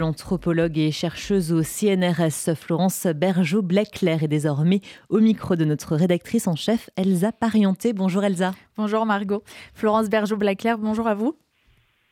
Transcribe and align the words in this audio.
L'anthropologue 0.00 0.78
et 0.78 0.92
chercheuse 0.92 1.52
au 1.52 1.62
CNRS, 1.62 2.54
Florence 2.56 3.06
Bergeau-Blaclair, 3.06 4.22
est 4.22 4.28
désormais 4.28 4.80
au 5.10 5.20
micro 5.20 5.56
de 5.56 5.66
notre 5.66 5.94
rédactrice 5.94 6.48
en 6.48 6.56
chef, 6.56 6.88
Elsa 6.96 7.32
Parienté. 7.32 7.92
Bonjour 7.92 8.24
Elsa. 8.24 8.52
Bonjour 8.78 9.04
Margot. 9.04 9.42
Florence 9.74 10.08
Bergeau-Blaclair, 10.08 10.78
bonjour 10.78 11.06
à 11.06 11.14
vous. 11.14 11.36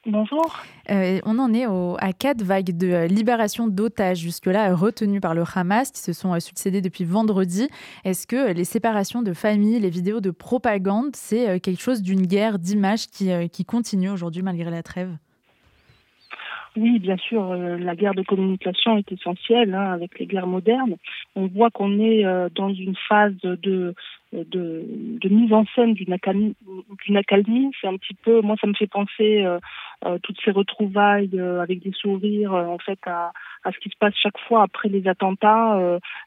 Bonjour. 0.05 0.55
Euh, 0.91 1.21
on 1.25 1.39
en 1.39 1.55
est 1.55 1.65
à 1.65 2.13
quatre 2.13 2.43
vagues 2.43 2.77
de 2.77 2.89
euh, 2.89 3.07
libération 3.07 3.69
d'otages 3.69 4.19
jusque-là 4.19 4.75
retenues 4.75 5.23
par 5.23 5.35
le 5.35 5.45
Hamas 5.55 5.91
qui 5.91 6.03
se 6.03 6.13
sont 6.13 6.35
euh, 6.35 6.41
succédées 6.41 6.83
depuis 6.83 7.05
vendredi. 7.05 7.71
Est-ce 8.05 8.27
que 8.27 8.53
les 8.53 8.65
séparations 8.65 9.23
de 9.23 9.33
familles, 9.33 9.81
les 9.81 9.89
vidéos 9.89 10.21
de 10.21 10.31
propagande, 10.31 11.17
c'est 11.17 11.59
quelque 11.61 11.81
chose 11.81 12.03
d'une 12.03 12.27
guerre 12.27 12.59
d'images 12.59 13.07
qui, 13.07 13.31
qui 13.49 13.65
continue 13.65 14.11
aujourd'hui 14.11 14.43
malgré 14.43 14.71
la 14.71 14.83
trêve? 14.83 15.17
Oui, 16.79 16.99
bien 16.99 17.17
sûr, 17.17 17.55
la 17.55 17.97
guerre 17.97 18.15
de 18.15 18.23
communication 18.23 18.99
est 18.99 19.13
essentielle 19.13 19.75
hein, 19.75 19.93
avec 19.93 20.19
les 20.19 20.27
guerres 20.27 20.47
modernes. 20.47 20.97
On 21.37 21.47
voit 21.47 21.71
qu'on 21.71 21.99
est 22.01 22.25
dans 22.55 22.73
une 22.73 22.97
phase 23.09 23.37
de 23.43 23.95
de, 24.33 25.29
mise 25.29 25.53
en 25.53 25.65
scène 25.75 25.95
d'une 25.95 26.13
accalmie. 26.13 26.55
C'est 27.81 27.87
un 27.87 27.97
petit 27.97 28.15
peu, 28.15 28.41
moi, 28.41 28.57
ça 28.61 28.67
me 28.67 28.75
fait 28.75 28.87
penser 28.87 29.45
euh, 29.45 29.59
euh, 30.05 30.19
toutes 30.23 30.39
ces 30.45 30.51
retrouvailles 30.51 31.31
euh, 31.35 31.61
avec 31.61 31.83
des 31.83 31.93
sourires, 31.93 32.53
en 32.53 32.79
fait, 32.79 32.99
à, 33.07 33.33
ce 33.65 33.79
qui 33.79 33.91
se 33.91 33.97
passe 33.99 34.15
chaque 34.17 34.39
fois 34.47 34.63
après 34.63 34.89
les 34.89 35.07
attentats, 35.09 35.79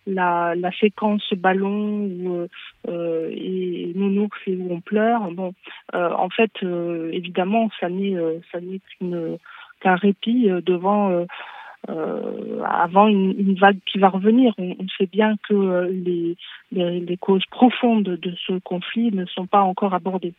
la, 0.05 0.53
la 0.55 0.71
séquence 0.73 1.33
ballon 1.33 2.47
et 2.87 3.91
nounours 3.95 4.37
et 4.45 4.55
où 4.55 4.71
on 4.71 4.81
pleure. 4.81 5.31
Bon, 5.31 5.53
en 5.93 6.29
fait, 6.29 6.51
évidemment, 6.61 7.69
ça 7.79 7.89
n'est 7.89 8.15
ça 8.51 8.59
n'est 8.61 8.81
qu'un 9.81 9.95
répit 9.95 10.49
devant 10.65 11.25
euh, 11.89 12.61
avant 12.63 13.07
une, 13.07 13.55
vague 13.55 13.79
qui 13.91 13.97
va 13.97 14.09
revenir. 14.09 14.53
On, 14.59 14.75
sait 14.97 15.07
bien 15.07 15.35
que 15.49 15.53
euh, 15.53 16.35
les, 16.71 17.17
causes 17.17 17.45
profondes 17.49 18.03
de 18.03 18.33
ce 18.45 18.59
conflit 18.59 19.11
ne 19.11 19.25
sont 19.25 19.47
pas 19.47 19.61
encore 19.61 19.93
abordées. 19.93 20.33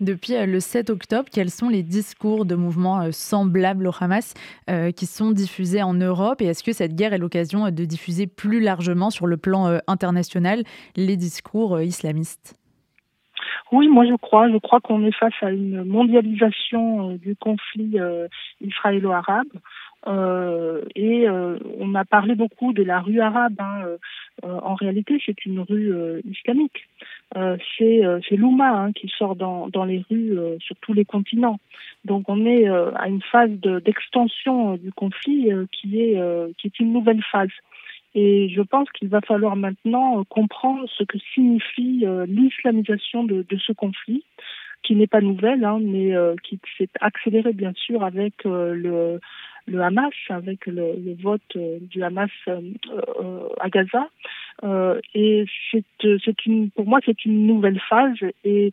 Depuis 0.00 0.34
euh, 0.36 0.46
le 0.46 0.58
7 0.58 0.88
octobre, 0.88 1.28
quels 1.30 1.50
sont 1.50 1.68
les 1.68 1.82
discours 1.82 2.46
de 2.46 2.54
mouvements 2.54 3.12
semblables 3.12 3.86
au 3.86 3.92
Hamas 4.00 4.32
euh, 4.70 4.90
qui 4.90 5.04
sont 5.04 5.32
diffusés 5.32 5.82
en 5.82 5.92
Europe? 5.92 6.40
Et 6.40 6.46
est-ce 6.46 6.64
que 6.64 6.72
cette 6.72 6.94
guerre 6.94 7.12
est 7.12 7.18
l'occasion 7.18 7.70
de 7.70 7.84
diffuser 7.84 8.26
plus 8.26 8.60
largement 8.60 9.10
sur 9.10 9.26
le 9.26 9.36
plan 9.36 9.78
international 9.86 10.64
les 10.96 11.18
discours 11.18 11.80
islamistes? 11.82 12.59
Oui, 13.72 13.88
moi 13.88 14.06
je 14.06 14.14
crois. 14.14 14.50
Je 14.50 14.58
crois 14.58 14.80
qu'on 14.80 15.04
est 15.04 15.12
face 15.12 15.34
à 15.42 15.50
une 15.50 15.84
mondialisation 15.84 17.10
du 17.14 17.36
conflit 17.36 17.96
israélo-arabe. 18.60 19.48
Euh, 20.06 20.82
et 20.94 21.28
euh, 21.28 21.58
on 21.78 21.94
a 21.94 22.04
parlé 22.04 22.34
beaucoup 22.34 22.72
de 22.72 22.82
la 22.82 23.00
rue 23.00 23.20
arabe. 23.20 23.54
Hein. 23.58 23.84
Euh, 24.44 24.58
en 24.62 24.74
réalité, 24.74 25.20
c'est 25.24 25.44
une 25.44 25.60
rue 25.60 25.92
islamique. 26.30 26.88
c'est 27.34 28.02
c'est 28.28 28.36
l'Ouma 28.36 28.70
hein, 28.70 28.92
qui 28.92 29.08
sort 29.08 29.36
dans, 29.36 29.68
dans 29.68 29.84
les 29.84 30.04
rues 30.10 30.38
sur 30.60 30.76
tous 30.76 30.94
les 30.94 31.04
continents. 31.04 31.60
Donc 32.04 32.28
on 32.28 32.46
est 32.46 32.66
à 32.68 33.08
une 33.08 33.22
phase 33.22 33.50
d'extension 33.84 34.76
du 34.76 34.92
conflit 34.92 35.50
qui 35.72 36.00
est 36.00 36.18
qui 36.56 36.66
est 36.66 36.80
une 36.80 36.92
nouvelle 36.92 37.22
phase. 37.30 37.50
Et 38.14 38.48
je 38.48 38.62
pense 38.62 38.90
qu'il 38.90 39.08
va 39.08 39.20
falloir 39.20 39.56
maintenant 39.56 40.24
comprendre 40.24 40.88
ce 40.96 41.04
que 41.04 41.18
signifie 41.32 42.04
l'islamisation 42.26 43.24
de, 43.24 43.46
de, 43.48 43.56
ce 43.58 43.72
conflit, 43.72 44.24
qui 44.82 44.96
n'est 44.96 45.06
pas 45.06 45.20
nouvelle, 45.20 45.64
hein, 45.64 45.78
mais 45.80 46.12
qui 46.42 46.58
s'est 46.76 46.88
accélérée 47.00 47.52
bien 47.52 47.72
sûr 47.74 48.02
avec 48.02 48.44
le 48.44 49.20
le 49.70 49.80
Hamas, 49.82 50.12
avec 50.28 50.66
le, 50.66 50.94
le 50.96 51.14
vote 51.22 51.40
euh, 51.56 51.78
du 51.80 52.02
Hamas 52.02 52.30
euh, 52.48 52.60
euh, 53.20 53.48
à 53.60 53.68
Gaza. 53.68 54.08
et 55.14 55.44
c'est 55.70 56.46
une, 56.46 56.70
pour 56.70 56.86
moi, 56.86 57.00
c'est 57.04 57.24
une 57.24 57.46
nouvelle 57.46 57.80
phase 57.88 58.18
et 58.44 58.72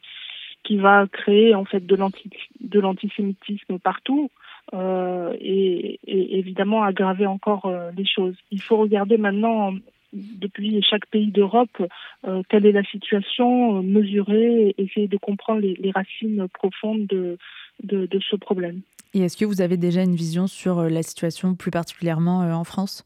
qui 0.64 0.78
va 0.78 1.08
créer 1.08 1.56
en 1.56 1.64
fait 1.64 1.86
de 1.86 2.80
l'antisémitisme 2.80 3.80
partout 3.80 4.30
euh, 4.74 5.34
et, 5.40 6.00
et, 6.06 6.40
évidemment 6.40 6.84
aggraver 6.84 7.26
encore 7.26 7.66
euh, 7.66 7.92
les 7.96 8.06
choses. 8.06 8.36
Il 8.52 8.62
faut 8.62 8.76
regarder 8.76 9.18
maintenant 9.18 9.74
depuis 10.14 10.82
chaque 10.90 11.06
pays 11.08 11.32
d'Europe 11.32 11.82
euh, 12.26 12.42
quelle 12.50 12.66
est 12.66 12.74
la 12.74 12.84
situation, 12.84 13.82
mesurer, 13.82 14.76
essayer 14.78 15.08
de 15.08 15.18
comprendre 15.18 15.62
les, 15.62 15.76
les 15.76 15.92
racines 15.92 16.48
profondes 16.54 17.08
de, 17.08 17.38
de, 17.84 18.08
de 18.08 18.20
ce 18.20 18.36
problème. 18.36 18.82
Et 19.14 19.22
est-ce 19.22 19.38
que 19.38 19.46
vous 19.46 19.62
avez 19.62 19.78
déjà 19.78 20.02
une 20.02 20.16
vision 20.16 20.48
sur 20.48 20.82
la 20.84 21.02
situation 21.02 21.56
plus 21.56 21.72
particulièrement 21.72 22.40
en 22.40 22.64
France? 22.66 23.06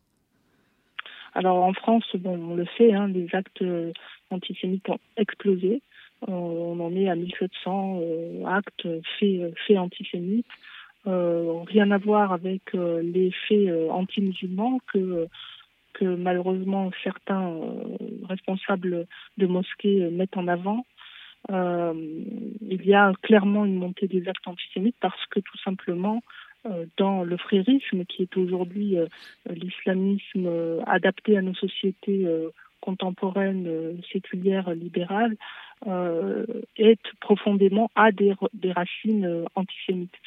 Alors 1.36 1.64
en 1.64 1.74
France, 1.74 2.06
bon, 2.16 2.40
on 2.52 2.56
le 2.56 2.66
sait, 2.78 2.92
hein, 2.94 3.08
les 3.08 3.28
actes 3.34 3.64
antisémites 4.32 4.90
ont 4.90 5.00
explosé. 5.16 5.82
on 6.28 6.80
en 6.80 6.94
est 6.96 7.08
à 7.08 7.16
1700 7.16 8.02
actes 8.48 8.88
faits, 9.20 9.54
faits 9.68 9.78
antisémites. 9.78 10.48
Rien 11.06 11.92
à 11.92 11.98
voir 11.98 12.32
avec 12.34 12.74
les 12.74 13.32
faits 13.48 13.70
anti-musulmans 13.90 14.80
que 14.92 15.28
que 15.94 16.06
malheureusement 16.06 16.90
certains 17.04 17.54
responsables 18.30 19.08
de 19.38 19.46
mosquées 19.46 20.10
mettent 20.10 20.38
en 20.38 20.48
avant. 20.48 20.86
Euh, 21.50 21.94
il 22.62 22.86
y 22.86 22.94
a 22.94 23.12
clairement 23.24 23.66
une 23.66 23.78
montée 23.78 24.08
des 24.08 24.28
actes 24.28 24.48
antisémites 24.48 24.96
parce 25.00 25.26
que 25.28 25.40
tout 25.40 25.58
simplement, 25.64 26.22
euh, 26.68 26.86
dans 26.98 27.24
le 27.24 27.38
frérisme, 27.38 28.06
qui 28.06 28.24
est 28.24 28.38
aujourd'hui 28.38 28.98
euh, 28.98 29.08
l'islamisme 29.50 30.50
adapté 30.86 31.38
à 31.38 31.42
nos 31.42 31.56
sociétés 31.56 32.28
contemporaines, 32.80 34.02
séculières, 34.12 34.74
libérales, 34.74 35.36
est 36.78 37.02
profondément 37.20 37.92
à 37.96 38.12
des 38.12 38.72
racines 38.72 39.46
antisémites. 39.56 40.18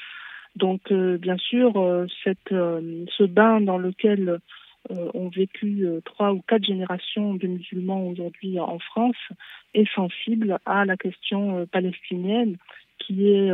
Donc, 0.57 0.93
bien 0.93 1.37
sûr, 1.39 1.73
cette, 2.23 2.51
ce 2.51 3.25
bain 3.25 3.61
dans 3.61 3.79
lequel 3.79 4.41
euh, 4.91 5.11
ont 5.15 5.31
vécu 5.31 5.87
euh, 5.87 6.03
trois 6.05 6.35
ou 6.35 6.43
quatre 6.47 6.65
générations 6.65 7.33
de 7.33 7.47
musulmans 7.47 8.07
aujourd'hui 8.07 8.61
en 8.61 8.79
France 8.79 9.17
est 9.73 9.91
sensible 9.95 10.59
à 10.67 10.85
la 10.85 10.99
question 10.99 11.57
euh, 11.57 11.65
palestinienne 11.65 12.59
qui 12.99 13.31
est 13.31 13.51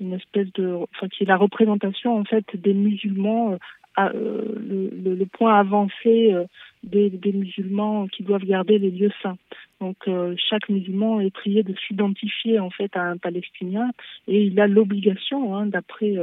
une 0.00 0.14
espèce 0.14 0.50
de 0.54 0.72
enfin 0.72 1.08
qui 1.08 1.24
est 1.24 1.26
la 1.26 1.36
représentation 1.36 2.16
en 2.18 2.24
fait 2.24 2.44
des 2.54 2.72
musulmans 2.72 3.58
le, 3.98 4.90
le, 5.14 5.26
point 5.26 5.58
avancé 5.58 6.34
des, 6.82 7.08
des, 7.10 7.32
musulmans 7.32 8.08
qui 8.08 8.24
doivent 8.24 8.44
garder 8.44 8.78
les 8.78 8.90
lieux 8.90 9.12
saints. 9.22 9.38
Donc 9.84 10.08
chaque 10.48 10.68
musulman 10.70 11.20
est 11.20 11.30
prié 11.30 11.62
de 11.62 11.74
s'identifier 11.86 12.58
en 12.58 12.70
fait 12.70 12.96
à 12.96 13.02
un 13.02 13.18
Palestinien 13.18 13.90
et 14.28 14.44
il 14.44 14.58
a 14.58 14.66
l'obligation, 14.66 15.54
hein, 15.54 15.66
d'après 15.66 16.14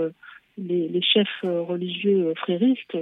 les, 0.57 0.87
les, 0.87 1.01
chefs 1.01 1.41
religieux 1.43 2.33
fréristes, 2.37 2.97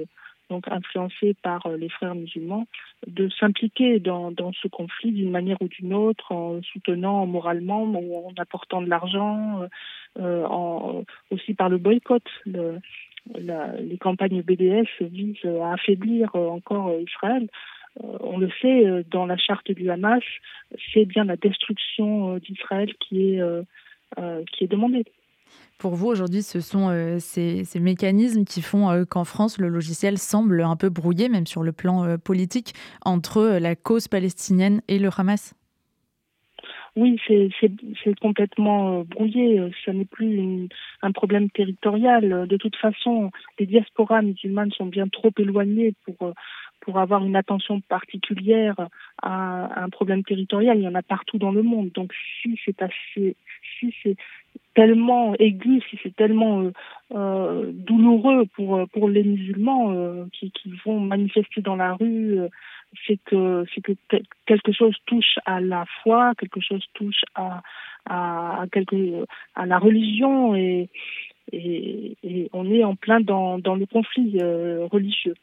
donc 0.50 0.68
influencés 0.68 1.36
par 1.42 1.66
euh, 1.66 1.78
les 1.78 1.90
frères 1.90 2.16
musulmans, 2.16 2.68
de 3.08 3.30
s'impliquer 3.40 4.00
dans, 4.00 4.34
ce 4.62 4.68
conflit 4.68 5.12
d'une 5.12 5.32
manière 5.32 5.62
ou 5.62 5.68
d'une 5.68 5.94
autre, 5.94 6.32
en 6.32 6.62
soutenant 6.62 7.26
moralement, 7.26 7.84
en 7.84 8.34
apportant 8.38 8.82
de 8.82 8.90
l'argent, 8.90 9.62
euh, 10.20 10.44
en, 10.46 11.04
aussi 11.32 11.54
par 11.54 11.70
le 11.70 11.78
boycott. 11.78 12.24
Les 12.46 13.98
campagnes 14.00 14.42
BDS 14.42 14.88
visent 15.02 15.46
à 15.62 15.74
affaiblir 15.74 16.34
encore 16.36 16.94
Israël. 17.00 17.48
Euh, 18.04 18.18
on 18.22 18.38
le 18.38 18.50
sait, 18.62 19.04
dans 19.12 19.26
la 19.26 19.38
charte 19.38 19.72
du 19.72 19.90
Hamas, 19.90 20.24
c'est 20.94 21.06
bien 21.06 21.24
la 21.26 21.38
destruction 21.38 22.38
d'Israël 22.38 22.94
qui 23.00 23.34
est, 23.34 23.42
qui 24.52 24.64
est 24.64 24.68
demandée. 24.68 25.06
Pour 25.78 25.96
vous, 25.96 26.08
aujourd'hui, 26.08 26.42
ce 26.42 26.60
sont 26.60 26.90
euh, 26.90 27.20
ces, 27.20 27.64
mécanismes 27.80 28.44
qui 28.44 28.62
font 28.62 28.90
euh, 28.90 29.06
qu'en 29.06 29.24
France, 29.24 29.58
le 29.60 29.70
logiciel 29.70 30.18
semble 30.18 30.62
un 30.62 30.76
peu 30.76 30.90
brouillé, 30.90 31.30
même 31.30 31.48
sur 31.48 31.64
le 31.64 31.72
plan 31.72 32.04
euh, 32.04 32.18
politique, 32.18 32.74
entre 33.06 33.58
la 33.62 33.78
cause 33.78 34.10
palestinienne 34.10 34.82
et 34.88 35.00
le 35.00 35.10
Hamas 35.16 35.56
oui, 36.96 37.18
c'est 37.28 38.20
complètement 38.20 39.04
brouillé. 39.04 39.62
Ce 39.86 39.92
n'est 39.92 40.06
plus 40.06 40.68
un 41.02 41.12
problème 41.12 41.50
territorial. 41.52 42.46
De 42.48 42.58
toute 42.58 42.76
façon, 42.76 43.32
les 43.58 43.68
diasporas 43.68 44.22
musulmanes 44.22 44.72
sont 44.72 44.88
bien 44.88 45.08
trop 45.08 45.30
éloignées 45.38 45.94
pour 46.04 46.34
pour 46.82 47.00
avoir 47.00 47.24
une 47.26 47.36
attention 47.36 47.82
particulière 47.82 48.76
à, 49.22 49.84
un 49.84 49.90
problème 49.90 50.24
territorial. 50.24 50.78
Il 50.78 50.84
y 50.84 50.88
en 50.88 50.96
a 50.96 51.02
partout 51.02 51.38
dans 51.38 51.52
le 51.52 51.64
monde. 51.64 51.92
Donc 51.94 52.14
si 52.42 52.60
c'est 52.66 52.82
assez, 52.82 53.36
si 53.80 53.94
c'est 54.02 54.18
tellement 54.74 55.36
aigu, 55.40 55.82
si 55.90 56.00
c'est 56.02 56.16
tellement 56.16 56.62
euh, 56.62 56.72
euh 57.14 57.72
douloureux 57.74 58.46
pour 58.56 58.88
pour 58.94 59.10
les 59.10 59.24
musulmans 59.24 59.92
euh, 59.92 60.26
qui, 60.32 60.52
qui 60.52 60.72
vont 60.86 61.00
manifester 61.00 61.62
dans 61.62 61.76
la 61.76 61.94
rue, 61.94 62.40
euh, 62.40 62.48
c'est 63.06 63.20
que 63.26 63.66
c'est 63.74 63.82
que 63.82 63.94
quelque 64.46 64.72
chose 64.72 64.96
touche 65.06 65.38
à 65.46 65.60
la 65.60 65.86
foi, 66.02 66.34
quelque 66.38 66.62
chose 66.62 66.86
touche 66.94 67.24
à 67.36 67.62
à, 68.06 68.62
à 68.62 68.68
quelque 68.68 69.26
à 69.56 69.66
la 69.66 69.80
religion 69.80 70.56
et 70.56 70.90
et, 71.52 72.50
on 72.54 72.72
est 72.72 72.84
en 72.84 72.96
plein 72.96 73.20
dans, 73.22 73.58
le 73.58 73.86
conflit 73.88 74.38
religieux. 74.92 75.34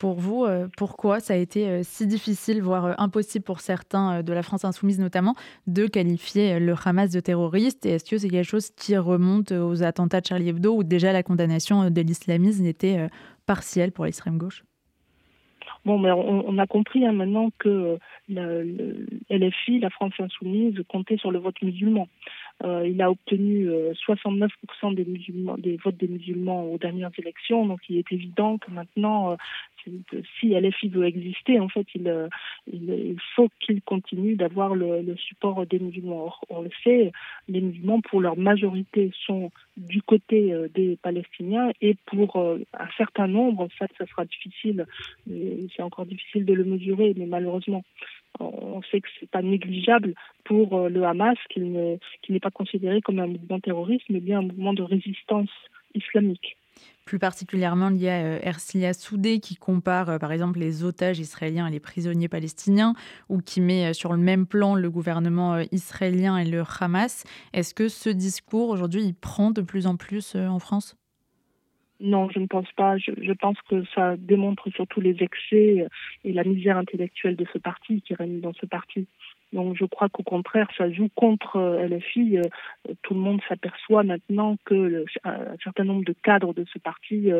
Pour 0.00 0.14
vous, 0.14 0.46
pourquoi 0.76 1.20
ça 1.20 1.34
a 1.34 1.36
été 1.36 1.82
si 1.84 2.06
difficile, 2.06 2.62
voire 2.62 2.98
impossible 2.98 3.44
pour 3.44 3.60
certains 3.60 4.22
de 4.22 4.32
la 4.32 4.42
France 4.42 4.64
insoumise 4.64 4.98
notamment, 4.98 5.34
de 5.66 5.86
qualifier 5.86 6.58
le 6.58 6.74
Hamas 6.84 7.12
de 7.12 7.20
terroriste 7.20 7.86
Et 7.86 7.90
est-ce 7.90 8.10
que 8.10 8.18
c'est 8.18 8.30
quelque 8.30 8.48
chose 8.48 8.70
qui 8.70 8.96
remonte 8.96 9.52
aux 9.52 9.82
attentats 9.82 10.22
de 10.22 10.26
Charlie 10.26 10.48
Hebdo 10.48 10.74
ou 10.74 10.84
déjà 10.84 11.12
la 11.12 11.22
condamnation 11.22 11.90
de 11.90 12.00
l'islamisme 12.00 12.64
était 12.64 13.08
partielle 13.44 13.92
pour 13.92 14.06
l'extrême 14.06 14.38
gauche? 14.38 14.64
Bon, 15.84 15.98
mais 15.98 16.10
on, 16.12 16.58
a 16.58 16.66
compris 16.66 17.06
hein, 17.06 17.12
maintenant 17.12 17.50
que 17.58 17.98
le 18.28 19.06
LFI, 19.30 19.80
la 19.80 19.88
France 19.88 20.12
insoumise, 20.18 20.74
comptait 20.88 21.16
sur 21.16 21.30
le 21.30 21.38
vote 21.38 21.60
musulman. 21.62 22.06
Euh, 22.62 22.86
il 22.86 23.00
a 23.00 23.10
obtenu 23.10 23.68
69% 23.68 24.48
euh, 24.84 25.56
des, 25.58 25.76
votes 25.76 25.96
des 25.96 26.08
musulmans 26.08 26.64
aux 26.64 26.78
dernières 26.78 27.10
élections, 27.18 27.66
donc 27.66 27.80
il 27.88 27.96
est 27.96 28.12
évident 28.12 28.58
que 28.58 28.70
maintenant, 28.70 29.32
euh, 29.32 29.36
si 30.38 30.48
LFI 30.48 30.90
veut 30.90 31.06
exister, 31.06 31.58
en 31.58 31.68
fait, 31.68 31.86
il, 31.94 32.28
il, 32.70 33.16
faut 33.34 33.48
qu'il 33.60 33.80
continue 33.80 34.36
d'avoir 34.36 34.74
le, 34.74 35.00
le, 35.00 35.16
support 35.16 35.64
des 35.64 35.78
musulmans. 35.78 36.34
on 36.50 36.60
le 36.60 36.70
sait, 36.84 37.12
les 37.48 37.62
musulmans, 37.62 38.02
pour 38.02 38.20
leur 38.20 38.36
majorité, 38.36 39.10
sont 39.26 39.50
du 39.78 40.02
côté 40.02 40.54
des 40.74 40.98
Palestiniens 41.02 41.70
et 41.80 41.96
pour 42.04 42.36
un 42.38 42.88
certain 42.98 43.26
nombre, 43.26 43.68
ça, 43.78 43.86
ça 43.96 44.04
sera 44.06 44.26
difficile, 44.26 44.84
c'est 45.26 45.82
encore 45.82 46.04
difficile 46.04 46.44
de 46.44 46.52
le 46.52 46.64
mesurer, 46.64 47.14
mais 47.16 47.24
malheureusement, 47.24 47.82
on 48.40 48.82
sait 48.90 49.00
que 49.00 49.08
c'est 49.18 49.30
pas 49.30 49.42
négligeable 49.42 50.14
pour 50.44 50.76
euh, 50.76 50.88
le 50.88 51.04
Hamas, 51.04 51.38
qui 51.50 51.60
n'est 51.60 52.40
pas 52.40 52.50
considéré 52.50 53.00
comme 53.02 53.18
un 53.18 53.26
mouvement 53.26 53.60
terroriste, 53.60 54.06
mais 54.08 54.20
bien 54.20 54.38
un 54.38 54.42
mouvement 54.42 54.74
de 54.74 54.82
résistance 54.82 55.50
islamique. 55.94 56.56
Plus 57.04 57.18
particulièrement, 57.18 57.90
il 57.90 58.00
y 58.00 58.08
a 58.08 58.22
euh, 58.22 58.38
Ersilia 58.42 58.92
Soudé 58.94 59.40
qui 59.40 59.56
compare 59.56 60.10
euh, 60.10 60.18
par 60.18 60.32
exemple 60.32 60.58
les 60.58 60.84
otages 60.84 61.18
israéliens 61.18 61.66
et 61.66 61.70
les 61.70 61.80
prisonniers 61.80 62.28
palestiniens 62.28 62.94
ou 63.28 63.38
qui 63.38 63.60
met 63.60 63.92
sur 63.92 64.12
le 64.12 64.18
même 64.18 64.46
plan 64.46 64.74
le 64.74 64.90
gouvernement 64.90 65.58
israélien 65.72 66.38
et 66.38 66.44
le 66.44 66.62
Hamas. 66.80 67.24
Est-ce 67.52 67.74
que 67.74 67.88
ce 67.88 68.08
discours 68.08 68.70
aujourd'hui 68.70 69.02
il 69.02 69.14
prend 69.14 69.50
de 69.50 69.62
plus 69.62 69.86
en 69.86 69.96
plus 69.96 70.36
en 70.36 70.58
France? 70.58 70.96
Non, 72.00 72.30
je 72.30 72.38
ne 72.38 72.46
pense 72.46 72.70
pas. 72.72 72.96
Je, 72.96 73.32
pense 73.32 73.58
que 73.68 73.84
ça 73.94 74.16
démontre 74.16 74.70
surtout 74.70 75.00
les 75.00 75.22
excès 75.22 75.86
et 76.24 76.32
la 76.32 76.44
misère 76.44 76.78
intellectuelle 76.78 77.36
de 77.36 77.46
ce 77.52 77.58
parti 77.58 78.00
qui 78.02 78.14
règne 78.14 78.40
dans 78.40 78.54
ce 78.54 78.66
parti. 78.66 79.06
Donc 79.52 79.76
je 79.76 79.84
crois 79.84 80.08
qu'au 80.08 80.22
contraire, 80.22 80.68
ça 80.78 80.90
joue 80.90 81.08
contre 81.14 81.56
euh, 81.56 81.88
LFI. 81.88 82.38
Euh, 82.38 82.94
tout 83.02 83.14
le 83.14 83.20
monde 83.20 83.40
s'aperçoit 83.48 84.02
maintenant 84.02 84.56
que 84.64 85.04
un 85.24 85.56
certain 85.62 85.84
nombre 85.84 86.04
de 86.04 86.14
cadres 86.22 86.54
de 86.54 86.64
ce 86.72 86.78
parti 86.78 87.30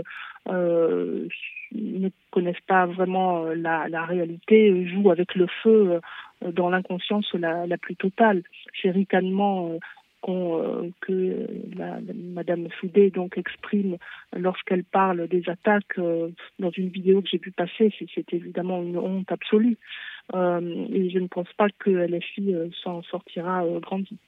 euh, 0.49 1.29
ne 1.73 2.09
connaissent 2.31 2.67
pas 2.67 2.87
vraiment 2.87 3.45
la, 3.45 4.05
réalité, 4.05 4.87
jouent 4.89 5.11
avec 5.11 5.35
le 5.37 5.47
feu 5.63 6.01
dans 6.45 6.69
l'inconscience 6.69 7.33
la, 7.35 7.79
plus 7.79 7.97
totale. 7.97 8.43
Chez 8.73 8.91
ricanement 8.91 9.79
euh, 10.29 10.91
que 11.01 11.47
la, 11.77 11.99
Madame 12.15 12.69
Soudé 12.79 13.11
donc 13.11 13.39
exprime 13.39 13.97
lorsqu'elle 14.37 14.85
parle 14.85 15.29
des 15.29 15.49
attaques 15.49 15.99
euh, 15.99 16.31
dans 16.59 16.71
une 16.71 16.89
vidéo 16.89 17.23
que 17.23 17.29
j'ai 17.29 17.39
pu 17.39 17.53
passer, 17.53 17.93
c'est 18.15 18.33
évidemment 18.35 18.83
une 18.83 18.99
honte 18.99 19.33
absolue. 19.33 19.79
Euh, 20.35 20.87
et 20.93 21.09
je 21.11 21.19
ne 21.19 21.27
pense 21.27 21.51
pas 21.57 21.69
que 21.79 21.91
LFI 21.91 22.55
s'en 22.83 23.03
sortira 23.03 23.65
grandi. 23.81 24.19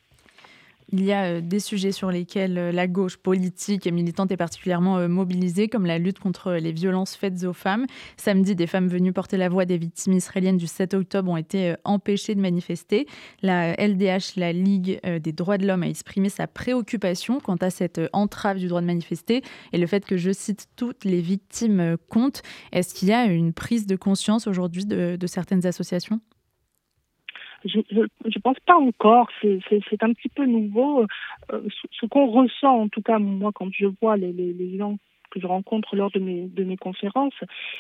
Il 0.95 1.05
y 1.05 1.13
a 1.13 1.25
euh, 1.25 1.41
des 1.41 1.59
sujets 1.59 1.91
sur 1.91 2.11
lesquels 2.11 2.59
euh, 2.59 2.71
la 2.71 2.87
gauche 2.87 3.17
politique 3.17 3.87
et 3.87 3.91
militante 3.91 4.31
est 4.31 4.37
particulièrement 4.37 4.99
euh, 4.99 5.09
mobilisée, 5.09 5.69
comme 5.69 5.87
la 5.87 5.99
lutte 5.99 6.19
contre 6.19 6.53
les 6.53 6.73
violences 6.73 7.17
faites 7.17 7.45
aux 7.45 7.55
femmes. 7.55 7.87
Samedi, 8.19 8.55
des 8.55 8.67
femmes 8.67 8.89
venues 8.89 9.15
porter 9.15 9.39
la 9.39 9.49
voix 9.49 9.65
des 9.65 9.79
victimes 9.79 10.13
israéliennes 10.13 10.59
du 10.59 10.67
7 10.67 10.93
octobre 10.93 11.33
ont 11.33 11.39
été 11.39 11.75
empêchées 11.85 12.35
de 12.35 12.43
manifester. 12.43 13.07
La 13.41 13.73
LDH, 13.75 14.37
la 14.37 14.53
Ligue 14.53 15.01
des 15.03 15.33
droits 15.33 15.57
de 15.57 15.67
l'homme, 15.67 15.83
a 15.83 15.89
exprimé 15.89 16.29
sa 16.29 16.47
préoccupation 16.47 17.41
quant 17.41 17.57
à 17.57 17.71
cette 17.71 18.01
entrave 18.13 18.59
du 18.59 18.69
droit 18.69 18.83
de 18.83 18.87
manifester 18.87 19.43
et 19.73 19.79
le 19.79 19.87
fait 19.87 20.05
que, 20.05 20.19
je 20.19 20.31
cite, 20.31 20.67
toutes 20.77 21.07
les 21.07 21.23
victimes 21.23 21.97
comptent. 22.11 22.43
Est-ce 22.73 22.95
qu'il 22.95 23.09
y 23.09 23.13
a 23.13 23.25
une 23.25 23.55
prise 23.55 23.87
de 23.87 23.97
conscience 23.97 24.47
aujourd'hui 24.47 24.85
de 24.85 25.27
certaines 25.27 25.65
associations? 25.65 26.21
Je 27.65 27.79
ne 27.79 28.41
pense 28.43 28.59
pas 28.67 28.77
encore. 28.77 29.29
C'est 29.41 30.03
un 30.03 30.13
petit 30.13 30.29
peu 30.29 30.45
nouveau. 30.45 31.07
Euh, 31.53 31.63
ce, 31.93 32.07
qu'on 32.07 32.27
ressent, 32.27 32.83
en 32.83 32.89
tout 32.89 33.03
cas, 33.03 33.19
moi, 33.19 33.51
quand 33.55 33.69
je 33.73 33.87
vois 34.01 34.17
les, 34.17 34.77
gens 34.79 34.97
que 35.31 35.41
je 35.41 35.47
rencontre 35.47 35.97
lors 35.97 36.11
de 36.11 36.21
mes, 36.21 36.77
conférences, 36.77 37.35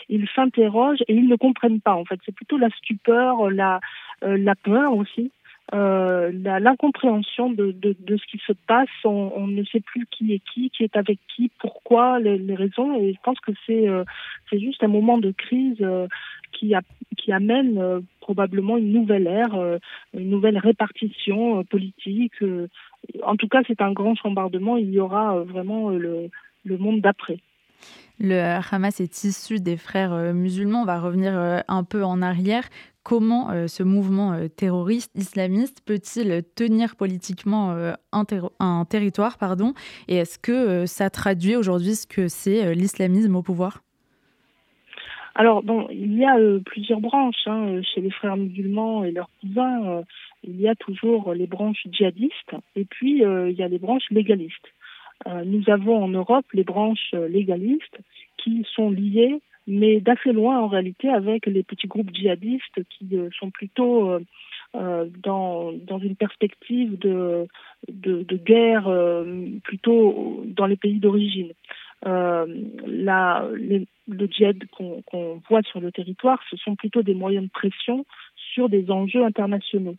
ils 0.08 0.28
s'interrogent 0.34 1.02
et 1.08 1.14
ils 1.14 1.28
ne 1.28 1.36
comprennent 1.36 1.80
pas. 1.80 1.94
En 1.94 2.04
fait, 2.04 2.18
c'est 2.24 2.34
plutôt 2.34 2.58
la 2.58 2.70
stupeur, 2.70 3.50
la, 3.50 3.80
euh, 4.24 4.38
la 4.38 4.54
peur 4.54 4.96
aussi. 4.96 5.30
Euh, 5.74 6.30
l'incompréhension 6.60 7.50
de, 7.50 7.74
ce 8.08 8.26
qui 8.30 8.38
se 8.46 8.52
passe, 8.66 8.90
on, 9.04 9.46
ne 9.46 9.64
sait 9.64 9.80
plus 9.80 10.06
qui 10.10 10.34
est 10.34 10.42
qui, 10.52 10.68
qui 10.70 10.84
est 10.84 10.96
avec 10.96 11.18
qui, 11.34 11.50
pourquoi, 11.60 12.20
les, 12.20 12.54
raisons. 12.54 13.00
Et 13.00 13.14
je 13.14 13.18
pense 13.22 13.40
que 13.40 13.52
c'est 13.66 13.88
euh, 13.88 14.04
juste 14.52 14.82
un 14.84 14.88
moment 14.88 15.16
de 15.16 15.30
crise 15.30 15.78
euh, 15.80 16.06
qui, 16.52 16.74
amène 17.32 18.02
probablement 18.20 18.76
une 18.76 18.92
nouvelle 18.92 19.26
ère, 19.26 19.56
une 20.12 20.28
nouvelle 20.28 20.58
répartition 20.58 21.64
politique. 21.64 22.34
en 23.22 23.36
tout 23.36 23.48
cas, 23.48 23.62
c'est 23.66 23.80
un 23.80 23.92
grand 23.92 24.14
chambardement. 24.14 24.76
Il 24.76 24.90
y 24.90 25.00
aura 25.00 25.42
vraiment 25.42 25.90
le 25.90 26.30
monde 26.66 27.00
d'après. 27.00 27.38
Le 28.20 28.60
Hamas 28.70 29.00
est 29.00 29.24
issu 29.24 29.60
des 29.60 29.76
frères 29.76 30.34
musulmans. 30.34 30.82
On 30.82 30.84
va 30.84 31.00
revenir 31.00 31.32
un 31.66 31.84
peu 31.84 32.04
en 32.04 32.20
arrière. 32.22 32.64
Comment 33.02 33.66
ce 33.66 33.82
mouvement 33.82 34.36
terroriste 34.56 35.10
islamiste 35.16 35.82
peut-il 35.84 36.42
tenir 36.54 36.94
politiquement 36.94 37.72
un, 38.12 38.24
un, 38.60 38.84
territoire 38.84 39.38
pardon? 39.38 39.74
Et 40.06 40.16
est-ce 40.16 40.38
que 40.38 40.86
ça 40.86 41.10
traduit 41.10 41.56
aujourd'hui 41.56 41.96
ce 41.96 42.06
que 42.06 42.28
c'est 42.28 42.74
l'islamisme 42.74 43.34
au 43.34 43.42
pouvoir? 43.42 43.82
Alors, 45.34 45.62
il 45.90 46.18
y 46.18 46.24
a 46.24 46.36
euh, 46.36 46.60
plusieurs 46.64 47.00
branches 47.00 47.46
hein, 47.46 47.68
euh, 47.68 47.82
chez 47.82 48.02
les 48.02 48.10
frères 48.10 48.36
musulmans 48.36 49.04
et 49.04 49.12
leurs 49.12 49.30
cousins. 49.40 49.82
Euh, 49.86 50.02
il 50.44 50.60
y 50.60 50.68
a 50.68 50.74
toujours 50.74 51.32
les 51.32 51.46
branches 51.46 51.86
djihadistes 51.90 52.54
et 52.76 52.84
puis 52.84 53.22
il 53.22 53.54
y 53.56 53.62
a 53.62 53.68
les 53.68 53.78
branches 53.78 54.10
légalistes. 54.10 54.74
nous 55.44 55.62
avons 55.68 56.02
en 56.02 56.08
Europe 56.08 56.46
les 56.52 56.64
branches 56.64 57.12
légalistes 57.12 57.98
qui 58.38 58.66
sont 58.74 58.90
liées, 58.90 59.40
mais 59.66 60.00
d'assez 60.00 60.32
loin 60.32 60.58
en 60.58 60.68
réalité, 60.68 61.08
avec 61.08 61.46
les 61.46 61.62
petits 61.62 61.86
groupes 61.86 62.10
djihadistes 62.12 62.82
qui 62.90 63.16
sont 63.38 63.50
plutôt 63.50 64.18
dans, 64.74 65.72
dans 65.72 65.98
une 65.98 66.16
perspective 66.16 66.98
de, 66.98 67.46
de, 67.88 68.36
guerre 68.36 68.90
plutôt 69.62 70.42
dans 70.46 70.66
les 70.66 70.76
pays 70.76 70.98
d'origine. 70.98 71.52
Euh, 72.06 72.46
le 74.08 74.26
djihad 74.26 74.58
qu'on 74.70 75.40
voit 75.48 75.62
sur 75.62 75.80
le 75.80 75.92
territoire, 75.92 76.40
ce 76.50 76.56
sont 76.56 76.74
plutôt 76.74 77.02
des 77.02 77.14
moyens 77.14 77.44
de 77.44 77.50
pression 77.50 78.04
sur 78.34 78.68
des 78.68 78.90
enjeux 78.90 79.24
internationaux. 79.24 79.96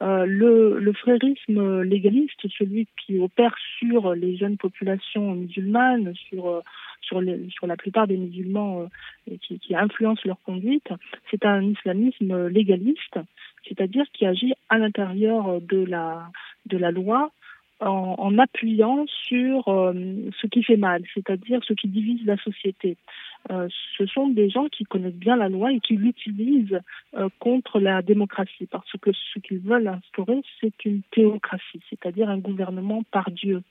Euh, 0.00 0.26
le, 0.26 0.78
le, 0.78 0.92
frérisme 0.92 1.82
légaliste, 1.82 2.46
celui 2.56 2.86
qui 3.04 3.18
opère 3.18 3.56
sur 3.78 4.14
les 4.14 4.36
jeunes 4.36 4.56
populations 4.56 5.34
musulmanes, 5.34 6.14
sur, 6.28 6.48
euh, 6.48 6.60
sur, 7.02 7.22
sur 7.50 7.66
la 7.66 7.76
plupart 7.76 8.06
des 8.06 8.16
musulmans 8.16 8.88
euh, 9.30 9.36
qui, 9.40 9.74
influencent 9.74 10.22
leur 10.24 10.40
conduite, 10.42 10.88
c'est 11.30 11.44
un 11.44 11.62
islamisme 11.62 12.48
légaliste, 12.48 13.18
c'est-à-dire 13.66 14.04
qui 14.12 14.26
agit 14.26 14.54
à 14.68 14.78
l'intérieur 14.78 15.60
de 15.60 15.84
la, 15.84 16.90
loi 16.90 17.30
en, 17.80 18.38
appuyant 18.38 19.06
sur 19.06 19.68
euh, 19.68 19.92
ce 20.40 20.46
qui 20.46 20.62
fait 20.62 20.76
mal, 20.76 21.02
c'est-à-dire 21.14 21.60
ce 21.64 21.74
qui 21.74 21.88
divise 21.88 22.24
la 22.26 22.36
société. 22.38 22.96
Euh, 23.50 23.68
ce 23.96 24.04
sont 24.06 24.28
des 24.28 24.50
gens 24.50 24.66
qui 24.68 24.84
connaissent 24.84 25.14
bien 25.14 25.36
la 25.36 25.48
loi 25.48 25.72
et 25.72 25.80
qui 25.80 25.96
l'utilisent 25.96 26.80
contre 27.38 27.78
la 27.78 28.02
démocratie, 28.02 28.66
parce 28.70 28.92
que 29.00 29.10
ce 29.12 29.38
qu'ils 29.38 29.60
veulent 29.60 29.88
instaurer, 29.88 30.40
c'est 30.60 30.84
une 30.84 31.02
théocratie, 31.12 31.80
c'est-à-dire 31.88 32.28
un 32.28 32.38
gouvernement 32.38 33.04
par 33.10 33.30
Dieu. 33.30 33.62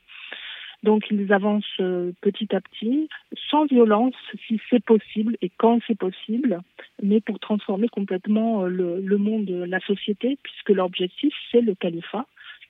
Donc 0.84 1.06
ils 1.10 1.34
avancent 1.34 1.66
euh, 1.80 2.12
petit 2.22 2.56
à 2.56 2.62
petit, 2.62 3.10
sans 3.50 3.66
violence 3.66 4.16
si 4.48 4.62
c'est 4.70 4.84
possible 4.84 5.38
et 5.42 5.50
quand 5.58 5.80
c'est 5.88 5.98
possible, 5.98 6.60
mais 7.02 7.20
pour 7.20 7.40
transformer 7.40 7.88
complètement 7.90 8.64
euh, 8.64 8.68
le, 8.68 9.02
le 9.02 9.18
monde, 9.18 9.50
la 9.50 9.80
société, 9.80 10.38
puisque 10.44 10.70
l'objectif 10.70 11.34
c'est 11.52 11.62
le 11.62 11.76
califat 11.76 12.26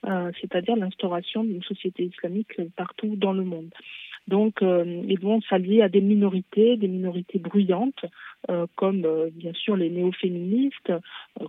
euh, 0.05 0.31
c'est-à-dire 0.39 0.75
l'instauration 0.75 1.43
d'une 1.43 1.63
société 1.63 2.03
islamique 2.03 2.61
partout 2.75 3.15
dans 3.15 3.33
le 3.33 3.43
monde. 3.43 3.69
Donc, 4.27 4.61
euh, 4.61 5.03
ils 5.07 5.19
vont 5.19 5.41
s'allier 5.41 5.81
à 5.81 5.89
des 5.89 6.01
minorités, 6.01 6.75
des 6.75 6.89
minorités 6.89 7.39
bruyantes, 7.39 8.05
euh, 8.49 8.67
comme 8.75 9.03
euh, 9.05 9.29
bien 9.33 9.53
sûr 9.53 9.75
les 9.75 9.89
néo-féministes, 9.89 10.89
euh, 10.89 10.99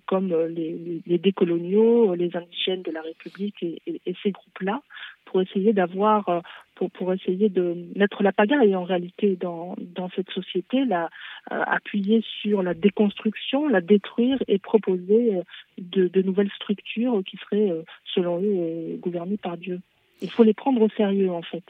comme 0.06 0.34
les, 0.48 1.02
les, 1.06 1.18
décoloniaux, 1.18 2.14
les 2.14 2.36
indigènes 2.36 2.82
de 2.82 2.92
la 2.92 3.02
République 3.02 3.62
et, 3.62 3.82
et, 3.86 4.00
et 4.06 4.14
ces 4.22 4.30
groupes-là, 4.30 4.82
pour 5.24 5.42
essayer 5.42 5.72
d'avoir 5.72 6.42
pour, 6.74 6.90
pour 6.90 7.12
essayer 7.12 7.50
de 7.50 7.76
mettre 7.96 8.22
la 8.22 8.32
pagaille 8.32 8.74
en 8.74 8.84
réalité 8.84 9.36
dans, 9.36 9.76
dans 9.78 10.08
cette 10.10 10.30
société, 10.30 10.86
la, 10.86 11.10
appuyer 11.50 12.24
sur 12.40 12.62
la 12.62 12.72
déconstruction, 12.72 13.68
la 13.68 13.82
détruire 13.82 14.38
et 14.48 14.58
proposer 14.58 15.34
de, 15.76 16.08
de 16.08 16.22
nouvelles 16.22 16.50
structures 16.52 17.22
qui 17.26 17.36
seraient, 17.36 17.72
selon 18.14 18.40
eux, 18.40 18.96
gouvernées 18.96 19.36
par 19.36 19.58
Dieu. 19.58 19.80
Il 20.22 20.30
faut 20.30 20.44
les 20.44 20.54
prendre 20.54 20.80
au 20.80 20.88
sérieux 20.88 21.30
en 21.30 21.42
fait. 21.42 21.64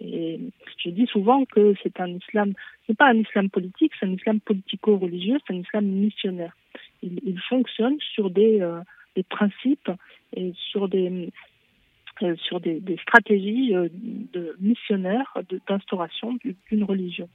Et 0.00 0.40
je 0.78 0.90
dis 0.90 1.06
souvent 1.06 1.44
que 1.44 1.74
c'est 1.82 2.00
un 2.00 2.08
islam, 2.08 2.54
c'est 2.86 2.96
pas 2.96 3.08
un 3.08 3.18
islam 3.18 3.48
politique, 3.48 3.92
c'est 3.98 4.06
un 4.06 4.12
islam 4.12 4.40
politico-religieux, 4.40 5.38
c'est 5.46 5.54
un 5.54 5.58
islam 5.58 5.86
missionnaire. 5.86 6.56
Il, 7.02 7.20
il 7.24 7.38
fonctionne 7.40 7.96
sur 8.00 8.30
des, 8.30 8.60
euh, 8.60 8.80
des, 9.14 9.22
principes 9.22 9.90
et 10.34 10.52
sur 10.70 10.88
des, 10.88 11.30
euh, 12.22 12.34
sur 12.36 12.60
des, 12.60 12.80
des 12.80 12.96
stratégies 12.98 13.74
euh, 13.74 13.88
de 14.32 14.56
missionnaires 14.58 15.32
d'instauration 15.68 16.36
d'une 16.70 16.84
religion. 16.84 17.28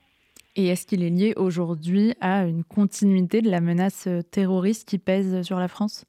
Et 0.56 0.68
est-ce 0.68 0.86
qu'il 0.86 1.04
est 1.04 1.10
lié 1.10 1.34
aujourd'hui 1.38 2.14
à 2.20 2.46
une 2.46 2.66
continuité 2.66 3.42
de 3.42 3.50
la 3.50 3.62
menace 3.62 4.10
terroriste 4.32 4.90
qui 4.90 4.98
pèse 4.98 5.44
sur 5.44 5.60
la 5.60 5.70
France? 5.70 6.06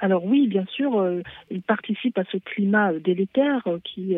Alors 0.00 0.24
oui, 0.24 0.48
bien 0.48 0.64
sûr, 0.66 1.22
il 1.50 1.62
participe 1.62 2.18
à 2.18 2.24
ce 2.24 2.38
climat 2.38 2.92
délétère 2.94 3.62
qui 3.84 4.16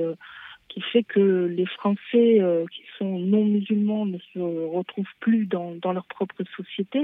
qui 0.75 0.81
fait 0.81 1.05
que 1.05 1.47
les 1.47 1.67
Français 1.67 2.41
euh, 2.41 2.65
qui 2.67 2.83
sont 2.99 3.19
non 3.21 3.45
musulmans 3.45 4.07
ne 4.07 4.19
se 4.33 4.41
retrouvent 4.41 5.07
plus 5.21 5.47
dans, 5.47 5.79
leur 5.93 6.07
propre 6.07 6.43
société 6.57 7.01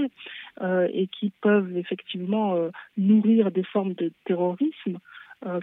euh, 0.61 0.89
et 0.93 1.07
qui 1.07 1.31
peuvent 1.41 1.77
effectivement 1.77 2.57
euh, 2.57 2.71
nourrir 2.97 3.53
des 3.53 3.63
formes 3.63 3.95
de 3.95 4.13
terrorisme 4.25 4.99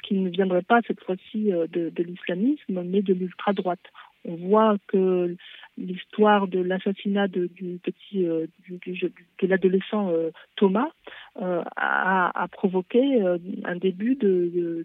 qui 0.02 0.16
ne 0.16 0.30
viendraient 0.30 0.64
pas 0.64 0.82
cette 0.88 1.04
fois-ci 1.04 1.52
de, 1.52 1.92
l'islamisme 2.02 2.82
mais 2.84 3.04
de 3.04 3.14
l'ultra-droite. 3.14 3.86
On 4.26 4.36
voit 4.36 4.78
que 4.88 5.36
l'histoire 5.78 6.48
de 6.48 6.60
l'assassinat 6.60 7.28
de, 7.28 7.48
petit 7.84 8.24
de 8.24 9.48
l'adolescent 9.48 10.12
Thomas 10.56 10.90
a, 11.36 12.48
provoqué 12.52 13.22
un 13.66 13.76
début 13.76 14.16
de 14.16 14.84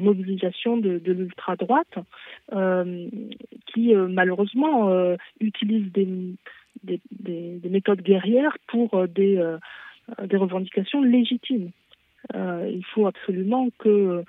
mobilisation 0.00 0.76
de, 0.76 0.98
de 0.98 1.12
l'ultra-droite 1.12 1.98
euh, 2.52 3.08
qui 3.66 3.94
euh, 3.94 4.08
malheureusement 4.08 4.88
euh, 4.90 5.16
utilise 5.40 5.90
des, 5.92 6.08
des, 6.82 7.00
des, 7.10 7.58
des, 7.58 7.68
méthodes 7.68 8.02
guerrières 8.02 8.56
pour 8.66 9.06
des, 9.08 9.38
revendications 10.32 11.02
légitimes. 11.02 11.70
il 12.34 12.84
faut 12.92 13.06
absolument 13.06 13.68
que 13.78 14.24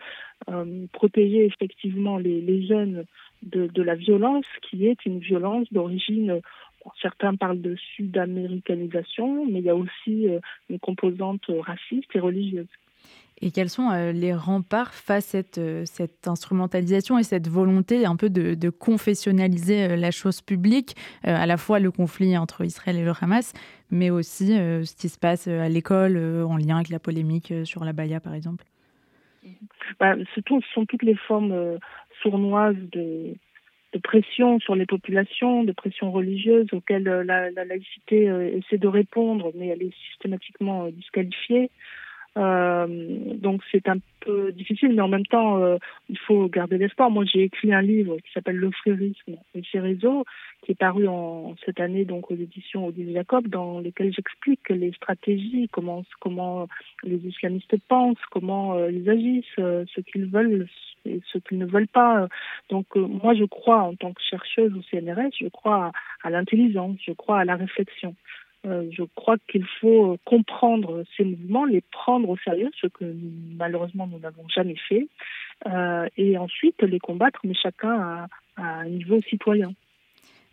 protéger 0.92 1.46
effectivement 1.46 2.18
les, 2.18 2.42
les 2.42 2.66
jeunes 2.68 3.06
de, 3.44 3.68
de, 3.68 3.82
la 3.82 3.96
violence 3.96 4.46
qui 4.62 4.88
est 4.88 5.06
une 5.06 5.20
violence 5.20 5.72
d'origine 5.72 6.42
certains 7.02 7.36
parlent 7.36 7.62
de 7.62 7.78
sud-américanisation, 7.96 9.46
mais 9.46 9.60
il 9.60 9.66
y 9.66 9.70
a 9.70 9.76
aussi 9.76 10.28
une 10.70 10.80
composante 10.80 11.46
raciste 11.48 12.14
et 12.14 12.20
religieuse. 12.20 12.68
Et 13.42 13.52
quels 13.52 13.70
sont 13.70 13.90
euh, 13.92 14.12
les 14.12 14.34
remparts 14.34 14.94
face 14.94 15.36
à 15.36 15.40
cette, 15.40 15.58
euh, 15.58 15.84
cette, 15.86 16.28
instrumentalisation 16.28 17.18
et 17.18 17.24
cette 17.24 17.48
volonté 17.48 18.06
un 18.06 18.16
peu 18.16 18.30
de, 18.30 18.70
confessionnaliser 18.70 19.84
euh, 19.84 19.96
la 19.96 20.12
chose 20.12 20.42
publique, 20.42 20.96
à 21.24 21.46
la 21.46 21.58
fois 21.58 21.80
le 21.80 21.92
conflit 21.92 22.38
entre 22.38 22.64
Israël 22.64 22.98
et 22.98 23.04
le 23.04 23.12
Hamas, 23.20 23.54
mais 23.92 24.10
aussi 24.10 24.48
ce 24.48 24.96
qui 24.96 25.10
se 25.10 25.18
passe 25.18 25.48
à 25.48 25.70
l'école 25.70 26.18
en 26.18 26.58
lien 26.58 26.78
avec 26.78 26.90
la 26.90 27.00
polémique 27.00 27.54
sur 27.64 27.84
la 27.84 27.94
Baïa, 27.94 28.20
par 28.20 28.34
exemple? 28.34 28.66
Bah, 30.00 30.16
ce 30.36 30.42
sont 30.74 30.86
toutes 30.86 31.04
les 31.04 31.16
formes 31.16 31.78
sournoises 32.22 32.76
de, 32.92 33.36
de 33.94 34.00
pression 34.00 34.60
sur 34.60 34.76
les 34.76 34.86
populations, 34.86 35.64
de 35.64 35.72
pression 35.72 36.12
religieuse 36.12 36.68
auxquelles 36.74 37.04
la, 37.04 37.52
la 37.52 37.66
laïcité 37.66 38.26
essaie 38.58 38.78
de 38.78 38.88
répondre, 38.88 39.52
mais 39.56 39.68
elle 39.68 39.84
est 39.84 39.96
systématiquement 40.10 40.90
disqualifiée. 40.90 41.70
Euh, 42.38 42.88
donc 43.36 43.62
c'est 43.72 43.88
un 43.88 43.98
peu 44.22 44.52
difficile, 44.52 44.94
mais 44.94 45.02
en 45.02 45.08
même 45.08 45.26
temps, 45.26 45.58
euh, 45.58 45.78
il 46.10 46.18
faut 46.18 46.48
garder 46.48 46.78
l'espoir. 46.78 47.12
Moi, 47.12 47.26
j'ai 47.26 47.44
écrit 47.44 47.74
un 47.74 47.82
livre 47.82 48.18
qui 48.18 48.32
s'appelle 48.34 48.56
Le 48.56 48.72
frérisme 48.72 49.36
et 49.54 49.62
ses 49.72 49.80
réseaux, 49.80 50.26
qui 50.64 50.72
est 50.72 50.76
paru 50.76 51.08
en 51.08 51.56
cette 51.66 51.80
année 51.80 52.06
donc 52.06 52.32
aux 52.32 52.36
éditions 52.36 52.88
Odile 52.88 53.14
Jacob, 53.14 53.48
dans 53.48 53.80
lequel 53.80 54.14
j'explique 54.14 54.70
les 54.70 54.92
stratégies, 54.94 55.70
comment 55.72 56.04
comment 56.20 56.68
les 57.04 57.18
islamistes 57.18 57.76
pensent, 57.88 58.18
comment 58.32 58.76
euh, 58.76 58.92
ils 58.92 59.10
agissent, 59.10 59.46
euh, 59.60 59.86
ce 59.94 60.02
qu'ils 60.02 60.26
veulent 60.26 60.68
et 61.06 61.22
ce 61.32 61.38
qu'ils 61.38 61.58
ne 61.58 61.66
veulent 61.66 61.88
pas. 61.88 62.28
Donc 62.70 62.86
euh, 62.96 63.06
moi, 63.06 63.34
je 63.36 63.46
crois 63.46 63.82
en 63.82 63.96
tant 63.96 64.14
que 64.14 64.22
chercheuse 64.22 64.74
au 64.74 64.82
CNRS, 64.82 65.32
je 65.40 65.50
crois 65.50 65.92
à, 66.24 66.28
à 66.28 66.30
l'intelligence, 66.30 66.98
je 67.06 67.12
crois 67.12 67.40
à 67.40 67.46
la 67.46 67.56
réflexion. 67.56 68.16
Euh, 68.66 68.88
je 68.92 69.04
crois 69.16 69.36
qu'il 69.50 69.66
faut 69.82 70.18
comprendre 70.24 71.04
ces 71.18 71.26
mouvements, 71.26 71.66
les 71.66 71.82
prendre 71.82 72.30
au 72.30 72.38
sérieux, 72.38 72.70
ce 72.80 72.88
que 72.88 73.04
malheureusement 73.58 74.08
nous 74.08 74.20
n'avons 74.20 74.48
jamais 74.48 74.78
fait, 74.88 75.08
euh, 75.68 76.08
et 76.16 76.38
ensuite 76.38 76.82
les 76.82 77.00
combattre, 77.00 77.42
mais 77.44 77.56
chacun 77.56 77.92
à, 77.92 78.28
à 78.56 78.64
un 78.80 78.86
niveau 78.86 79.20
citoyen. 79.24 79.74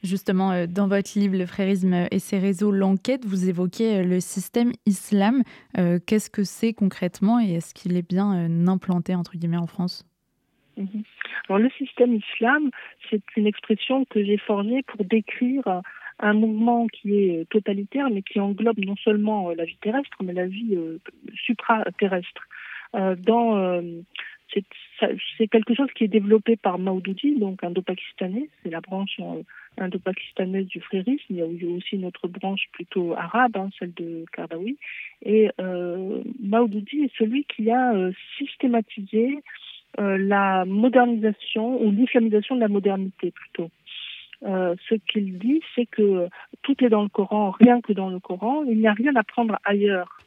Justement, 0.02 0.50
euh, 0.50 0.66
dans 0.66 0.88
votre 0.88 1.16
livre 1.16 1.36
Le 1.36 1.46
frérisme 1.46 2.08
et 2.10 2.18
ses 2.18 2.38
réseaux, 2.40 2.72
l'enquête, 2.72 3.24
vous 3.24 3.48
évoquez 3.48 4.02
le 4.02 4.18
système 4.18 4.72
islam. 4.86 5.42
Qu'est-ce 5.74 6.30
que 6.30 6.42
c'est 6.42 6.72
concrètement 6.72 7.38
et 7.38 7.54
est-ce 7.54 7.74
qu'il 7.74 7.96
est 7.96 8.08
bien 8.08 8.48
implanté, 8.66 9.14
entre 9.14 9.36
guillemets, 9.36 9.56
en 9.56 9.66
France? 9.66 10.04
Mhm. 10.76 11.02
Alors, 11.48 11.58
le 11.58 11.70
système 11.70 12.14
islam, 12.14 12.70
c'est 13.08 13.22
une 13.36 13.46
expression 13.46 14.04
que 14.06 14.24
j'ai 14.24 14.38
forgée 14.38 14.82
pour 14.82 15.04
décrire 15.04 15.82
un 16.20 16.34
mouvement 16.34 16.86
qui 16.86 17.16
est 17.16 17.48
totalitaire, 17.48 18.10
mais 18.10 18.22
qui 18.22 18.40
englobe 18.40 18.78
non 18.78 18.96
seulement 18.96 19.50
euh, 19.50 19.54
la 19.54 19.64
vie 19.64 19.78
terrestre, 19.80 20.16
mais 20.22 20.32
la 20.32 20.46
vie 20.46 20.76
euh, 20.76 20.98
supraterrestre. 21.34 22.42
Euh, 22.94 23.14
dans 23.16 23.56
euh, 23.56 23.82
c'est 25.38 25.48
quelque 25.48 25.74
chose 25.74 25.88
qui 25.94 26.04
est 26.04 26.08
développé 26.08 26.56
par 26.56 26.78
Maududi, 26.78 27.38
donc 27.38 27.62
indo-pakistanais, 27.62 28.48
c'est 28.62 28.70
la 28.70 28.80
branche 28.80 29.16
euh, 29.20 29.42
indo-pakistanaise 29.78 30.66
du 30.66 30.80
frérisme. 30.80 31.24
Il 31.30 31.36
y 31.36 31.42
a 31.42 31.46
aussi 31.46 31.96
une 31.96 32.04
autre 32.04 32.28
branche 32.28 32.64
plutôt 32.72 33.14
arabe, 33.14 33.56
hein, 33.56 33.70
celle 33.78 33.94
de 33.94 34.24
Kardawi. 34.32 34.76
Et 35.22 35.50
euh, 35.60 36.22
Maududi 36.40 37.04
est 37.04 37.16
celui 37.16 37.44
qui 37.44 37.70
a 37.70 37.94
euh, 37.94 38.12
systématisé 38.38 39.38
euh, 39.98 40.18
la 40.18 40.64
modernisation 40.64 41.82
ou 41.82 41.90
l'islamisation 41.90 42.56
de 42.56 42.60
la 42.60 42.68
modernité 42.68 43.30
plutôt. 43.30 43.70
Euh, 44.42 44.74
ce 44.88 44.94
qu'il 44.94 45.38
dit, 45.38 45.60
c'est 45.74 45.86
que 45.86 46.28
tout 46.62 46.82
est 46.84 46.88
dans 46.88 47.02
le 47.02 47.08
Coran, 47.08 47.50
rien 47.50 47.80
que 47.80 47.92
dans 47.92 48.08
le 48.08 48.20
Coran, 48.20 48.64
il 48.64 48.78
n'y 48.78 48.88
a 48.88 48.92
rien 48.92 49.14
à 49.16 49.22
prendre 49.22 49.58
ailleurs. 49.64 50.18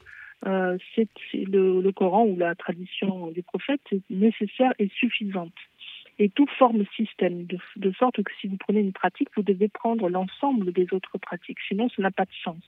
Euh, 0.46 0.78
le, 1.34 1.92
Coran 1.92 2.26
ou 2.26 2.38
la 2.38 2.54
tradition 2.54 3.32
des 3.32 3.42
prophètes 3.42 3.82
est 3.92 4.02
nécessaire 4.10 4.74
et 4.78 4.90
suffisante. 4.90 5.54
Et 6.20 6.30
tout 6.30 6.48
forme 6.60 6.84
système, 6.96 7.46
de, 7.46 7.58
de 7.78 7.92
sorte 7.94 8.22
que 8.22 8.32
si 8.40 8.48
vous 8.48 8.58
prenez 8.58 8.82
une 8.82 8.94
pratique, 8.94 9.30
vous 9.36 9.42
devez 9.42 9.68
prendre 9.68 10.10
l'ensemble 10.10 10.72
des 10.72 10.94
autres 10.94 11.18
pratiques, 11.18 11.60
sinon 11.68 11.90
ça 11.90 12.02
n'a 12.04 12.12
pas 12.12 12.26
de 12.26 12.34
sens. 12.44 12.62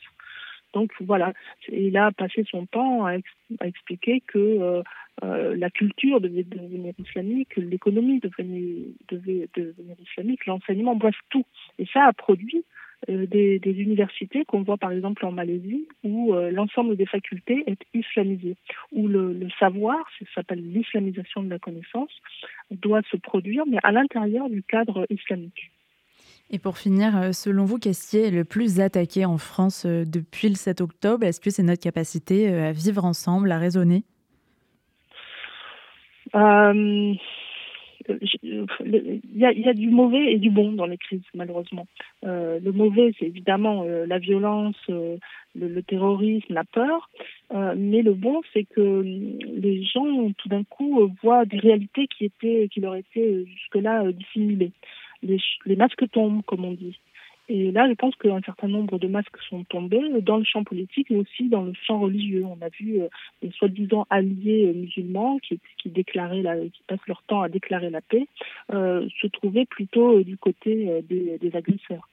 Donc 0.76 0.92
voilà, 1.00 1.32
il 1.70 1.96
a 1.96 2.12
passé 2.12 2.46
son 2.52 2.66
temps 2.66 3.06
à, 3.06 3.16
ex 3.16 3.30
à 3.62 3.68
expliquer 3.68 4.22
que 4.28 4.38
euh, 4.38 4.84
euh, 5.24 5.56
la 5.56 5.70
culture 5.70 6.20
devait 6.20 6.44
devenir 6.44 6.94
islamique, 7.00 7.56
l'économie 7.56 8.20
devait, 8.20 9.48
devenir 9.56 9.96
islamique, 10.04 10.46
l'enseignement, 10.46 10.96
bref 10.96 11.16
tout. 11.30 11.46
Et 11.80 11.86
ça 11.94 12.04
a 12.04 12.12
produit 12.12 12.66
euh, 13.10 13.26
des, 13.26 13.62
universités 13.64 14.44
qu'on 14.44 14.64
voit 14.64 14.76
par 14.76 14.92
exemple 14.92 15.26
en 15.26 15.32
Malaisie 15.32 15.88
où 16.04 16.34
l'ensemble 16.34 16.98
des 16.98 17.06
facultés 17.06 17.64
est 17.68 17.82
islamisé, 17.94 18.58
où 18.92 19.08
le, 19.08 19.32
le 19.32 19.50
savoir, 19.58 20.06
ça 20.20 20.26
s'appelle 20.36 20.74
l'islamisation 20.74 21.42
de 21.42 21.50
la 21.50 21.60
connaissance, 21.60 22.12
doit 22.72 23.02
se 23.10 23.16
produire 23.16 23.64
mais 23.66 23.80
à 23.84 23.94
l'intérieur 23.94 24.50
du 24.50 24.62
cadre 24.62 25.06
islamique. 25.10 25.72
Et 26.52 26.60
pour 26.60 26.78
finir, 26.78 27.18
euh, 27.18 27.32
selon 27.32 27.66
vous, 27.66 27.80
qu'est-ce 27.80 28.12
qui 28.12 28.18
est 28.18 28.30
le 28.30 28.46
plus 28.46 28.80
attaqué 28.80 29.26
en 29.26 29.38
France 29.38 29.86
euh, 29.86 30.04
depuis 30.06 30.48
le 30.50 30.56
7 30.56 30.80
octobre? 30.80 31.26
Est-ce 31.26 31.42
que 31.42 31.50
c'est 31.50 31.64
notre 31.64 31.82
capacité 31.82 32.50
euh, 32.50 32.70
à 32.70 32.72
vivre 32.72 33.04
ensemble, 33.04 33.52
à 33.52 33.58
raisonner? 33.58 34.04
Il 36.34 37.18
y, 39.34 39.46
a, 39.46 39.74
du 39.74 39.90
mauvais 39.90 40.34
et 40.34 40.38
du 40.38 40.52
bon 40.52 40.74
dans 40.74 40.86
les 40.86 40.98
crises, 40.98 41.24
malheureusement. 41.34 41.88
Le 42.24 42.72
mauvais, 42.72 43.14
c'est 43.18 43.26
évidemment 43.26 43.84
la 43.84 44.20
violence, 44.20 44.76
le, 44.90 45.18
le, 45.56 45.82
terrorisme, 45.82 46.54
la 46.54 46.66
peur. 46.66 47.10
mais 47.54 48.02
le 48.02 48.14
bon, 48.14 48.42
c'est 48.54 48.66
que 48.66 49.02
les 49.02 49.84
gens, 49.86 50.30
tout 50.38 50.50
d'un 50.50 50.64
coup, 50.66 51.10
voient 51.24 51.46
des 51.46 51.58
réalités 51.58 52.08
qui 52.08 52.26
étaient, 52.26 52.68
qui 52.70 52.82
leur 52.82 52.96
étaient 52.96 53.46
jusque-là 53.46 54.12
dissimulées 54.12 54.74
les, 55.26 55.40
les 55.66 55.76
masques 55.76 56.10
tombent, 56.12 56.44
comme 56.46 56.66
on 56.66 56.74
dit. 56.74 57.00
Et 57.48 57.72
là, 57.72 57.88
je 57.88 57.94
pense 57.94 58.16
qu'un 58.16 58.42
certain 58.42 58.68
nombre 58.68 58.98
de 58.98 59.08
masques 59.08 59.38
sont 59.50 59.64
tombés 59.66 60.02
dans 60.22 60.38
le 60.38 60.44
champ 60.44 60.64
politique 60.64 61.12
et 61.12 61.16
aussi 61.16 61.48
dans 61.48 61.64
le 61.64 61.74
champ 61.74 62.00
religieux. 62.00 62.44
On 62.44 62.60
a 62.66 62.70
vu 62.70 63.02
euh, 63.02 63.08
les 63.44 63.52
soi-disant 63.52 64.08
alliés 64.10 64.74
musulmans 64.74 65.38
qui, 65.40 65.60
qui, 65.78 65.90
déclaraient 65.90 66.42
la, 66.42 66.58
qui 66.58 66.82
passent 66.88 67.08
leur 67.08 67.22
temps 67.24 67.44
à 67.44 67.50
déclarer 67.50 67.92
la 67.92 68.02
paix 68.02 68.26
euh, 68.74 69.08
se 69.22 69.28
trouver 69.28 69.66
plutôt 69.66 70.24
du 70.24 70.38
côté 70.38 71.04
des, 71.08 71.38
des 71.38 71.56
agresseurs. 71.56 72.10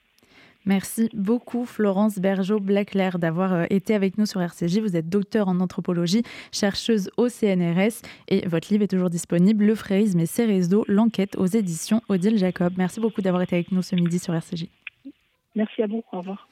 Merci 0.64 1.10
beaucoup 1.12 1.64
Florence 1.64 2.18
Bergeau-Blackler 2.18 3.10
d'avoir 3.18 3.52
euh, 3.52 3.64
été 3.70 3.94
avec 3.94 4.16
nous 4.16 4.26
sur 4.26 4.40
RCJ. 4.40 4.78
Vous 4.78 4.96
êtes 4.96 5.08
docteur 5.08 5.48
en 5.48 5.58
anthropologie, 5.60 6.22
chercheuse 6.52 7.10
au 7.16 7.28
CNRS 7.28 8.02
et 8.28 8.46
votre 8.46 8.68
livre 8.70 8.84
est 8.84 8.88
toujours 8.88 9.10
disponible, 9.10 9.64
Le 9.64 9.74
frérisme 9.74 10.20
et 10.20 10.26
ses 10.26 10.44
réseaux, 10.44 10.84
l'enquête 10.86 11.36
aux 11.36 11.46
éditions 11.46 12.00
Odile 12.08 12.38
Jacob. 12.38 12.74
Merci 12.76 13.00
beaucoup 13.00 13.22
d'avoir 13.22 13.42
été 13.42 13.56
avec 13.56 13.72
nous 13.72 13.82
ce 13.82 13.96
midi 13.96 14.18
sur 14.18 14.34
RCJ. 14.34 14.66
Merci 15.56 15.82
à 15.82 15.86
vous, 15.86 16.02
au 16.12 16.18
revoir. 16.18 16.48